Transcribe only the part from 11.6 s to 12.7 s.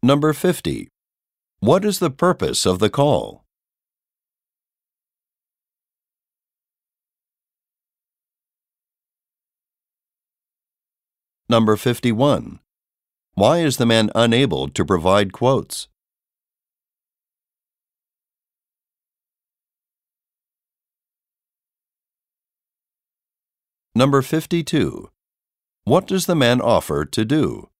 51.